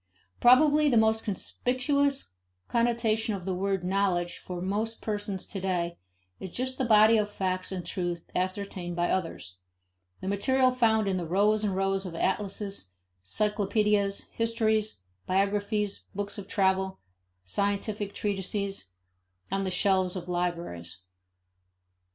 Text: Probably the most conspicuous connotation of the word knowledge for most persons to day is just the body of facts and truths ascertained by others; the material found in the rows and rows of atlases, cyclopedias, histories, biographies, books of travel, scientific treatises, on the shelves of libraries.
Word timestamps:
Probably 0.39 0.89
the 0.89 0.97
most 0.97 1.23
conspicuous 1.23 2.33
connotation 2.67 3.35
of 3.35 3.45
the 3.45 3.53
word 3.53 3.83
knowledge 3.83 4.39
for 4.39 4.59
most 4.59 4.99
persons 4.99 5.45
to 5.45 5.61
day 5.61 5.99
is 6.39 6.49
just 6.49 6.79
the 6.79 6.85
body 6.85 7.17
of 7.17 7.29
facts 7.29 7.71
and 7.71 7.85
truths 7.85 8.23
ascertained 8.35 8.95
by 8.95 9.11
others; 9.11 9.57
the 10.19 10.27
material 10.27 10.71
found 10.71 11.07
in 11.07 11.17
the 11.17 11.27
rows 11.27 11.63
and 11.63 11.75
rows 11.75 12.07
of 12.07 12.15
atlases, 12.15 12.93
cyclopedias, 13.21 14.25
histories, 14.31 15.01
biographies, 15.27 16.07
books 16.15 16.39
of 16.39 16.47
travel, 16.47 16.97
scientific 17.45 18.15
treatises, 18.15 18.93
on 19.51 19.65
the 19.65 19.69
shelves 19.69 20.15
of 20.15 20.27
libraries. 20.27 20.97